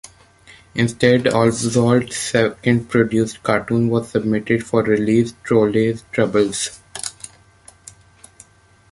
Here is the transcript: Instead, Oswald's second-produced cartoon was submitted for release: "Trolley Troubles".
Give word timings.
Instead, 0.73 1.27
Oswald's 1.27 2.17
second-produced 2.17 3.43
cartoon 3.43 3.87
was 3.87 4.09
submitted 4.09 4.65
for 4.65 4.81
release: 4.81 5.35
"Trolley 5.43 5.95
Troubles". 6.11 6.79